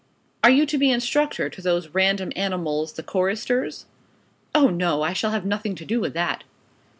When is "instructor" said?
0.89-1.47